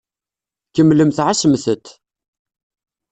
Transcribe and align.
Kemmlemt 0.75 1.17
ɛassemt-t. 1.25 1.85